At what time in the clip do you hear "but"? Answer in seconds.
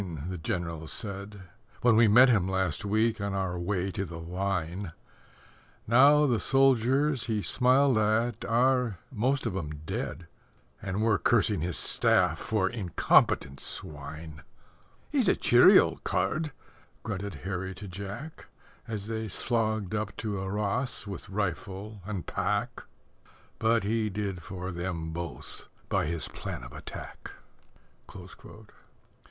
23.59-23.83